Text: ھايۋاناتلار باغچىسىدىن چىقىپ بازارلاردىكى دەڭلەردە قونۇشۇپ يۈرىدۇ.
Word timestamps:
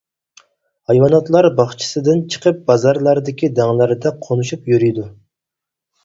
ھايۋاناتلار 0.91 1.47
باغچىسىدىن 1.57 2.23
چىقىپ 2.35 2.63
بازارلاردىكى 2.69 3.49
دەڭلەردە 3.59 4.13
قونۇشۇپ 4.29 4.71
يۈرىدۇ. 4.73 5.05